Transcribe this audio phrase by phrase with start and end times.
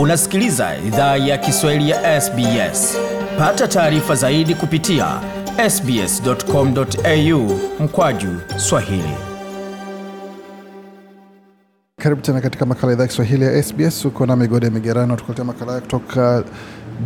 [0.00, 2.96] Unasikiliza idhaa ya Kiswahili ya SBS.
[3.38, 5.06] Pata taarifa zaidi kupitia
[5.70, 9.14] sbs.com.au mkwaju swahili.
[12.02, 14.04] Karibu tena katika makala idhaa ya Kiswahili ya SBS.
[14.04, 16.44] Uko na migode migerano, tukuletea makala kutoka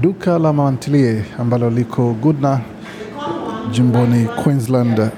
[0.01, 2.61] duka la mamantilie ambalo liko Goodna
[3.71, 5.11] jimboni Queensland,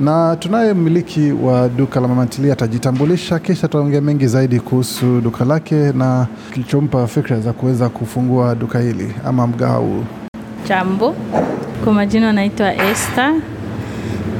[0.00, 5.74] na tunaye mmiliki wa duka la mamantilie atajitambulisha, kisha tutaongea mengi zaidi kuhusu duka lake
[5.92, 10.04] na kilichompa fikra za kuweza kufungua duka hili ama mgahawa huu.
[10.68, 11.14] Jambo,
[11.84, 13.34] kwa majina naitwa Esther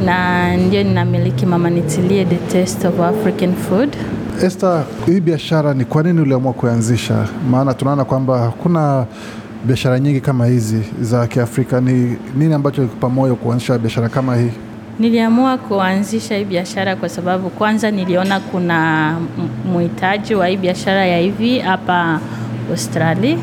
[0.05, 3.97] na ndio ninamiliki Mama the Taste of African Food.
[4.43, 7.29] Esther, hii biashara ni kwa nini uliamua kuanzisha?
[7.51, 9.07] Maana tunaona kwamba hakuna
[9.65, 11.81] biashara nyingi kama hizi za Kiafrika.
[11.81, 14.51] Ni nini ambacho kikupa moyo kuanzisha biashara kama hii?
[14.99, 19.13] Niliamua kuanzisha hii biashara kwa sababu kwanza niliona kuna
[19.73, 22.21] muhitaji wa hii biashara ya hivi hapa
[22.71, 23.37] Australia,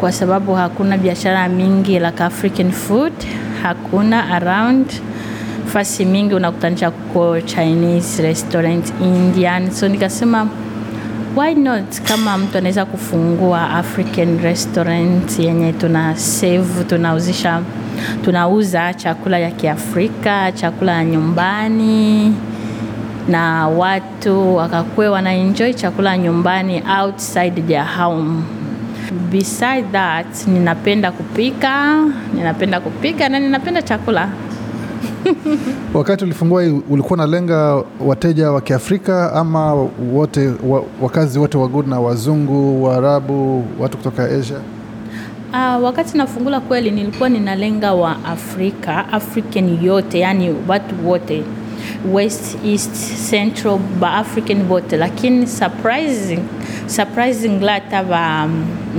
[0.00, 3.12] kwa sababu hakuna biashara mingi like African food,
[3.62, 4.86] hakuna around.
[5.66, 10.48] Fasi mingi unakutanisha kuko Chinese restaurant, Indian, so nikasema
[11.36, 12.00] why not?
[12.08, 17.60] Kama mtu anaweza kufungua African restaurant yenye tuna save, tunauzisha
[18.24, 22.34] tunauza chakula ya Kiafrika, chakula ya nyumbani
[23.28, 28.42] na watu wakakuwa wanaenjoy chakula nyumbani outside their home.
[29.30, 34.28] Beside that, ninapenda kupika, ninapenda kupika na ninapenda chakula.
[35.94, 39.74] Wakati ulifungua ulikuwa unalenga wateja wa Kiafrika ama
[40.12, 44.56] wote wa, wakazi wote wa Goodna, wazungu, Waarabu, watu kutoka Asia?
[45.54, 51.42] Uh, wakati nafungula kweli nilikuwa ninalenga wa Afrika, African yote, yani watu wote
[52.12, 52.90] West, East,
[53.30, 56.38] Central, ba African wote, lakini surprising
[56.86, 58.48] surprising lata ba,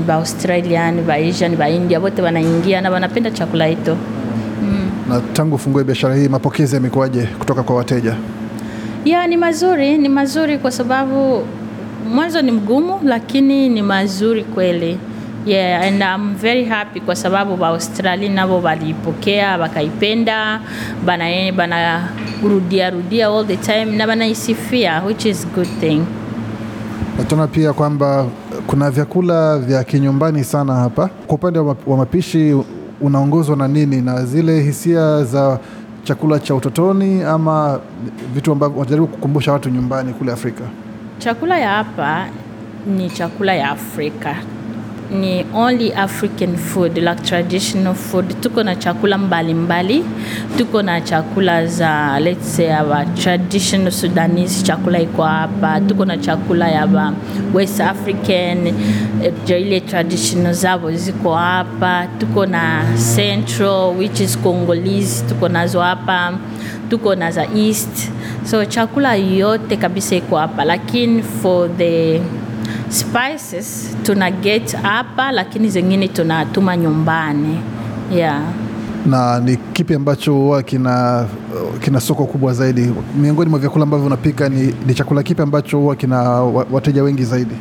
[0.08, 3.98] ba Australian, ba Asian, ba India wote wanaingia na wanapenda chakula hito.
[5.10, 8.16] Na tangu ufungue biashara hii, mapokezi yamekuwaje kutoka kwa wateja?
[9.06, 11.44] Ya, ni mazuri, ni mazuri kwa sababu
[12.14, 14.98] mwanzo ni mgumu, lakini ni mazuri kweli.
[15.46, 20.62] Yeah, and I'm very happy kwa sababu wa Australia nabo walipokea wakaipenda,
[21.06, 22.10] bana bana
[22.44, 26.02] rudia rudia all the time na banaisifia which is good thing.
[27.18, 28.26] Na tunaona pia kwamba
[28.68, 31.10] kuna vyakula vya kinyumbani sana hapa.
[31.28, 32.56] Kwa upande wa wa mapishi,
[33.02, 35.60] unaongozwa na nini, na zile hisia za
[36.04, 37.80] chakula cha utotoni ama
[38.34, 40.64] vitu ambavyo wanajaribu kukumbusha watu nyumbani kule Afrika?
[41.18, 42.26] Chakula ya hapa
[42.98, 44.36] ni chakula ya Afrika,
[45.12, 48.26] ni only African food like traditional food.
[48.42, 49.54] Tuko na chakula mbalimbali
[50.00, 50.06] mbali.
[50.58, 55.82] Tuko na chakula za let's say our traditional Sudanese chakula iko hapa.
[55.82, 57.14] Tuko na chakula ya ba
[57.54, 58.68] West African
[59.24, 62.08] eh, ile traditional zao ziko hapa.
[62.20, 62.84] Tuko na
[63.16, 66.34] Central which is Congolese tuko nazo hapa.
[66.90, 68.12] Tuko na za East
[68.46, 72.22] so chakula yote kabisa iko hapa, lakini for the
[72.96, 77.60] spices tuna get hapa, lakini zingine tunatuma nyumbani
[78.16, 78.42] yeah.
[79.06, 81.26] na ni kipi ambacho huwa kina,
[81.82, 82.92] kina soko kubwa zaidi
[83.22, 84.50] miongoni mwa vyakula ambavyo unapika?
[84.50, 86.20] Ni, ni chakula kipi ambacho huwa kina
[86.72, 87.56] wateja wengi zaidi?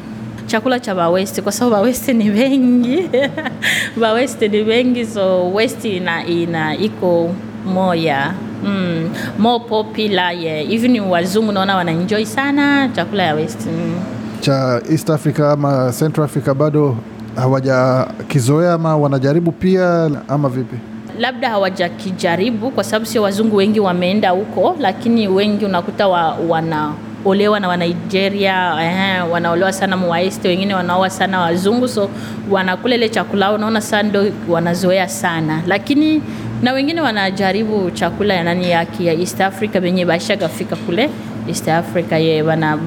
[0.47, 3.09] chakula cha bawesti kwa sababu bawesti ni wengi
[4.01, 7.31] bawesti ni wengi so west ina, ina iko
[7.67, 8.35] moya
[8.65, 10.73] mm, more popular yeah.
[10.73, 13.95] even wazungu naona wanaenjoy sana chakula ya westi mm.
[14.41, 16.97] Cha East Africa ama Central Africa bado
[17.37, 20.77] hawajakizoea ama wanajaribu pia ama vipi?
[21.19, 27.69] labda hawajakijaribu kwa sababu sio wazungu wengi wameenda huko, lakini wengi unakuta wa, wanaolewa na
[27.69, 32.09] Wanigeria eh, wanaolewa sana Mwaeste, wengine wanaoa sana wazungu, so
[32.51, 36.23] wanakula ile chakula, unaona sana ndo wanazoea sana, lakini
[36.63, 41.11] na wengine wanajaribu chakula ya nani yaki ya East Africa wenye bashagafika kule
[41.49, 42.79] East Africa ye bana.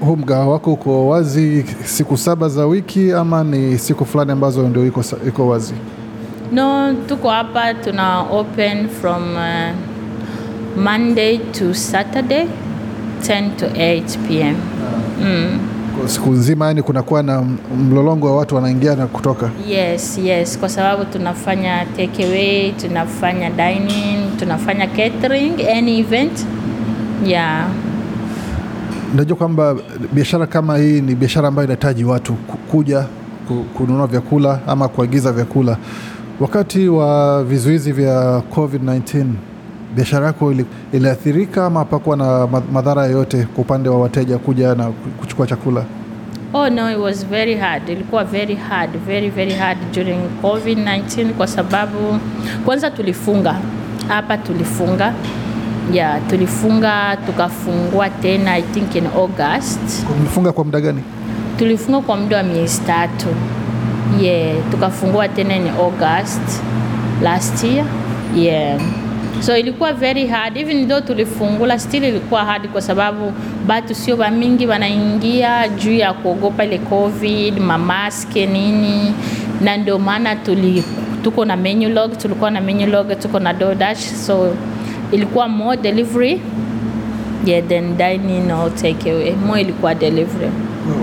[0.00, 4.86] Huu mgahawa wako uko wazi siku saba za wiki ama ni siku fulani ambazo ndio
[4.86, 5.74] iko, iko wazi?
[6.52, 9.74] No, tuko hapa tuna open from uh,
[10.82, 12.46] Monday to Saturday
[13.22, 14.56] 10 to 8 p.m.
[15.22, 15.58] Mm.
[16.00, 17.42] Kwa siku nzima, yani kunakuwa na
[17.78, 19.50] mlolongo wa watu wanaingia na kutoka.
[19.68, 26.46] Yes, yes, kwa sababu tunafanya take away, tunafanya dining, tunafanya catering, any event.
[27.26, 27.66] Yeah.
[29.16, 29.76] Najua kwamba
[30.12, 32.32] biashara kama hii ni biashara ambayo inahitaji watu
[32.70, 33.04] kuja
[33.76, 35.76] kununua vyakula ama kuagiza vyakula.
[36.40, 39.24] Wakati wa vizuizi vya COVID-19
[39.96, 40.54] biashara yako
[40.92, 44.84] iliathirika ama hapakuwa na madhara yoyote kwa upande wa wateja kuja na
[45.20, 45.84] kuchukua chakula?
[46.54, 47.88] Oh no, it was very hard.
[47.88, 52.18] Ilikuwa very hard, very very hard during COVID-19 kwa sababu
[52.64, 53.56] kwanza tulifunga
[54.08, 55.14] hapa, tulifunga
[55.92, 59.80] yeah, tulifunga tukafungua tena I think in August.
[60.20, 61.02] Mlifunga kwa muda gani?
[61.58, 63.26] Tulifunga kwa muda wa miezi tatu
[64.20, 66.62] yeah, tukafungua tena in August
[67.22, 67.86] last year
[68.36, 68.80] yeah.
[69.40, 73.32] So ilikuwa very hard even though tulifungula, still ilikuwa hard kwa sababu
[73.66, 79.14] batu sio bamingi wanaingia juu ya kuogopa ile covid, mamaske nini,
[79.60, 80.84] na ndio maana tuli
[81.22, 84.54] tuko na menu log, tulikuwa na menu log, tuko na DoorDash, so
[85.12, 86.40] ilikuwa more delivery
[87.44, 90.50] yeah, then dining or takeaway, more ilikuwa delivery.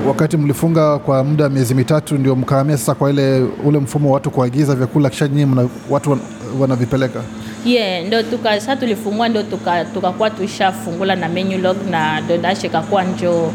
[0.07, 4.13] Wakati mlifunga kwa muda wa miezi mitatu, ndio mkahamia sasa kwa ile ule mfumo wa
[4.13, 6.19] watu kuagiza vyakula kisha nyinyi watu wan-
[6.59, 7.21] wanavipeleka.
[7.65, 13.03] yeah ndo tuka sasa tulifungua ndo tuka tushafungula tuishafungula na menu log na dodash ikakuwa
[13.03, 13.51] njo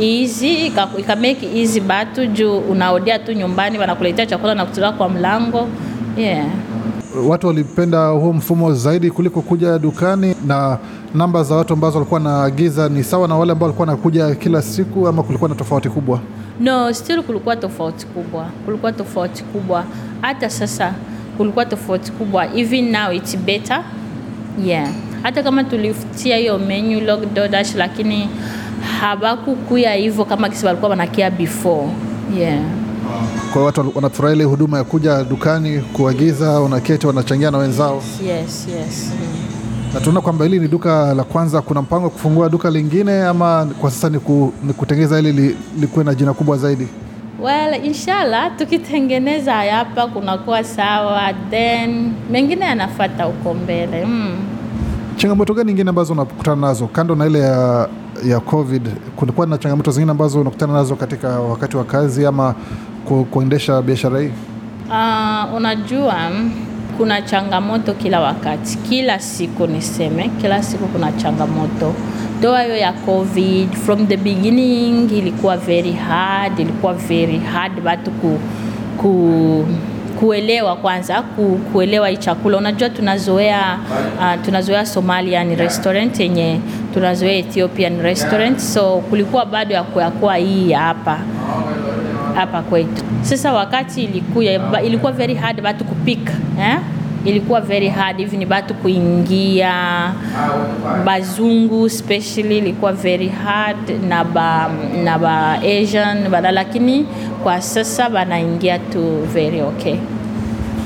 [0.00, 5.68] easy ika, make easy batu juu unaodia tu nyumbani wanakuletea chakula na kutoka kwa mlango
[6.16, 6.46] yeah
[7.26, 10.78] Watu walipenda huo mfumo zaidi kuliko kuja dukani, na
[11.14, 15.08] namba za watu ambazo walikuwa wanaagiza ni sawa na wale ambao walikuwa nakuja kila siku,
[15.08, 16.20] ama kulikuwa na tofauti kubwa?
[16.60, 18.46] no still kulikuwa tofauti kubwa.
[18.64, 19.84] Kulikuwa tofauti kubwa.
[20.20, 20.94] Hata sasa
[21.36, 22.54] kulikuwa tofauti kubwa.
[22.56, 23.84] Even now it's better.
[24.64, 24.88] Yeah.
[25.22, 28.28] Hata kama tulifutia hiyo menu log DoorDash lakini
[29.00, 31.88] habakukuya hivyo kama kisi walikuwa wanakia before.
[32.38, 32.77] Yeah
[33.52, 38.66] Kwa hiyo watu wanafurahia ile huduma ya kuja dukani kuagiza, wanaketi wanachangia na wenzao, yes
[38.78, 39.12] yes
[39.94, 41.62] na tunaona kwamba hili ni duka la kwanza.
[41.62, 45.56] Kuna mpango wa kufungua duka lingine ama kwa sasa ni, ku, ni kutengeneza hili li,
[45.80, 46.88] likuwe na jina kubwa zaidi?
[47.42, 54.36] Well, inshallah tukitengeneza hapa kunakuwa sawa, then mengine yanafata huko mbele mm.
[55.16, 57.88] Changamoto gani nyingine ambazo unakutana nazo kando na ile ya,
[58.26, 58.88] ya COVID?
[59.16, 62.54] Kunakuwa na changamoto zingine ambazo unakutana nazo katika wakati wa kazi ama
[63.08, 64.30] ku, kuendesha biashara hii?
[64.88, 66.14] Uh, unajua
[66.96, 71.94] kuna changamoto kila wakati, kila siku niseme, kila siku kuna changamoto.
[72.42, 78.38] Doa hiyo ya COVID from the beginning ilikuwa very hard, ilikuwa very hard watu ku,
[78.96, 79.66] ku
[80.20, 82.58] kuelewa kwanza ku, kuelewa hii chakula.
[82.58, 83.78] Unajua tunazoea
[84.18, 86.60] uh, tunazoea Somalian restaurant yenye
[86.94, 91.18] tunazoea Ethiopian restaurant, so kulikuwa bado ya kuyakuwa hii hapa
[92.40, 93.02] hapa kwetu.
[93.22, 96.78] Sasa wakati ilikuya ilikuwa very hard batu kupika eh?
[97.24, 99.72] ilikuwa very hard hivi ni batu kuingia
[101.04, 104.70] bazungu especially ilikuwa very hard na ba,
[105.04, 107.06] na ba Asian bana, lakini
[107.42, 109.96] kwa sasa banaingia tu very okay.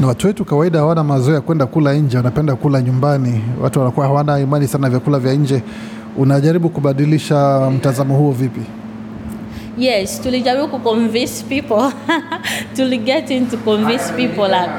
[0.01, 3.41] Na watu wetu kawaida hawana mazoea ya kwenda kula nje, wanapenda kula nyumbani.
[3.63, 5.63] Watu wanakuwa hawana imani sana vyakula vya nje.
[6.17, 8.61] Unajaribu kubadilisha mtazamo huo vipi?
[9.79, 11.93] Yes, tulijaribu kuconvince people.
[12.77, 14.71] Tuliget into convince people like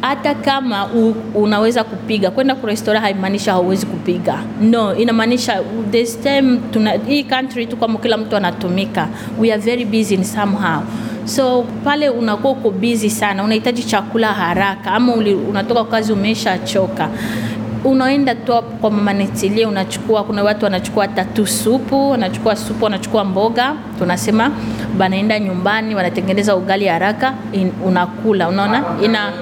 [0.00, 4.38] hata kama u, unaweza kupiga kwenda ku restaurant haimaanishi hauwezi kupiga.
[4.60, 9.08] No inamaanisha this time tuna hii country tu kama kila mtu anatumika.
[9.38, 10.82] We are very busy in somehow.
[11.24, 15.14] So pale unakuwa uko busy sana unahitaji chakula haraka ama
[15.48, 17.08] unatoka kazi umeshachoka
[17.84, 22.84] unaenda tu hapo kwa mama netilie unachukua kuna watu wanachukua hata tu supu wanachukua supu
[22.84, 24.50] wanachukua mboga tunasema
[24.98, 27.34] banaenda nyumbani wanatengeneza ugali haraka
[27.86, 28.84] unakula unaona?
[29.04, 29.32] Ina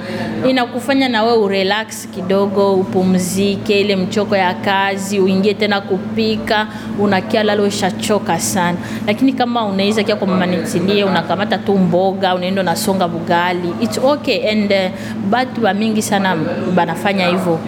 [0.49, 6.67] inakufanya na wewe urelax kidogo upumzike ile mchoko ya kazi uingie tena kupika
[6.99, 8.79] unakia lalo ushachoka sana.
[9.07, 14.51] Lakini kama unaweza kia kwa mama netilie unakamata tu mboga unaenda unasonga bugali it's okay
[14.51, 14.91] and uh,
[15.31, 16.37] batu ba mingi sana
[16.75, 17.59] banafanya hivyo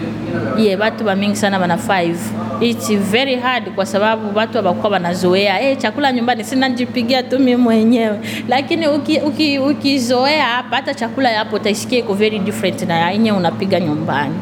[0.59, 2.15] yeah, batu ba mingi sana bana 5
[2.61, 5.55] it's very hard kwa sababu watu wabakuwa wanazoea.
[5.57, 8.21] Hey, chakula nyumbani sinajipigia tu mimi mwenyewe.
[8.49, 10.01] Lakini ukizoea uki, uki
[10.43, 14.35] hapa hata chakula yapo utaisikia iko very different na yenye unapiga nyumbani.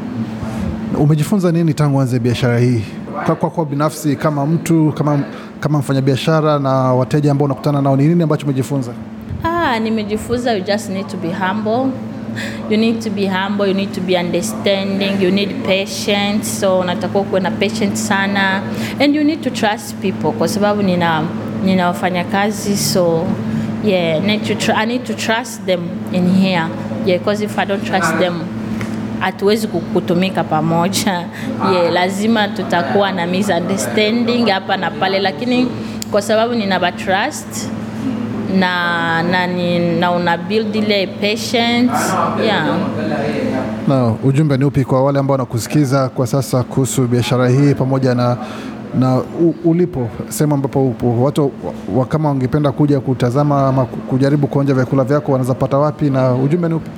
[0.98, 2.82] Umejifunza nini tangu anze biashara hii?
[3.26, 5.20] Kwa kwa, kwa binafsi kama mtu kama,
[5.60, 8.92] kama mfanyabiashara na wateja ambao unakutana nao, ni nini ambacho umejifunza?
[9.44, 11.90] Ah, nimejifunza you just need to be humble.
[12.70, 16.60] You need to be humble, you need to be understanding, you need patience.
[16.60, 18.62] So unatakiwa kuwa na patience sana.
[19.00, 21.22] And you need to trust people kwa sababu nina
[21.64, 23.26] nina wafanyakazi so
[23.84, 25.80] yeah, need to tr I need to trust them
[26.12, 26.66] in here.
[27.06, 28.40] Yeah, because if I don't trust them
[29.20, 31.24] hatuwezi kutumika pamoja.
[31.72, 35.66] Yeah, lazima tutakuwa na misunderstanding hapa na pale, lakini
[36.10, 37.70] kwa sababu nina trust
[38.58, 39.46] na na,
[40.00, 41.92] na una build ile patience
[42.44, 42.66] yeah.
[43.88, 48.36] Na ujumbe ni upi kwa wale ambao wanakusikiza kwa sasa kuhusu biashara hii pamoja na
[48.98, 51.52] na u, ulipo sehemu ambapo upo watu
[51.94, 56.68] wa, kama wangependa kuja kutazama ama kujaribu kuonja vyakula vyako wanaweza pata wapi na ujumbe
[56.68, 56.90] ni upi?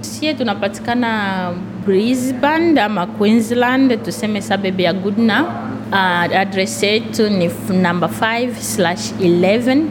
[0.00, 1.50] Sie tunapatikana
[1.86, 5.44] Brisbane ama Queensland, tuseme suburb ya Goodna.
[5.92, 7.50] Uh, address yetu ni
[7.82, 9.82] namba number 5 slash 11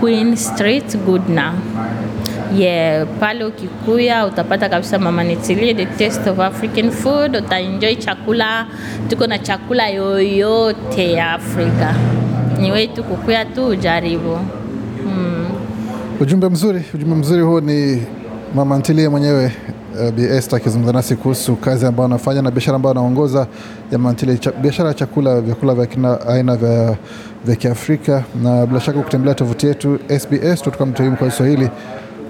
[0.00, 1.54] Queen Street Goodna.
[2.56, 8.66] Yeah, pale ukikuya utapata kabisa mama nitilie the taste of African food, utaenjoy chakula.
[9.08, 11.94] Tuko na chakula yoyote ya Afrika,
[12.60, 14.38] ni wetu kukuya tu ujaribu.
[16.20, 18.02] Ujumbe mzuri, ujumbe mzuri huo ni
[18.54, 19.52] mama ntilie mwenyewe
[20.04, 23.38] uh, Bi Esther akizungumza nasi kuhusu kazi ambayo anafanya na biashara ambayo anaongoza
[23.92, 26.96] ya mama ntilie, biashara ya chakula, vyakula vya kina aina vya,
[27.44, 28.24] vya Kiafrika.
[28.42, 31.70] Na bila shaka ukitembelea tovuti yetu sbs.com.au kwa Kiswahili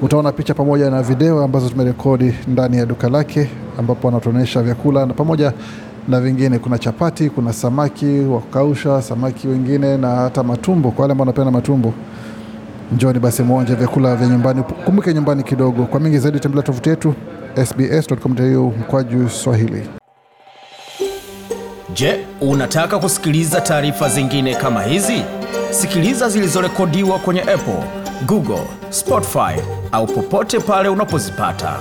[0.03, 5.15] utaona picha pamoja na video ambazo tumerekodi ndani ya duka lake ambapo anatuonyesha vyakula na
[5.15, 5.53] pamoja
[6.09, 6.59] na vingine.
[6.59, 11.51] Kuna chapati, kuna samaki wa kukausha, samaki wengine na hata matumbo kwa wale ambao wanapenda
[11.51, 11.93] matumbo.
[12.93, 15.85] Njoni basi mwonje vyakula vya nyumbani, kumbuke nyumbani kidogo.
[15.85, 17.15] Kwa mingi zaidi tembelea tovuti yetu
[17.67, 19.89] sbs.com.au mkwaju Swahili.
[21.95, 25.23] Je, unataka kusikiliza taarifa zingine kama hizi?
[25.71, 27.83] Sikiliza zilizorekodiwa kwenye Apple,
[28.27, 29.61] Google, Spotify
[29.93, 31.77] au popote pale unapozipata.